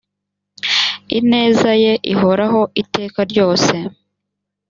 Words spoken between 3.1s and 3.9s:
ryose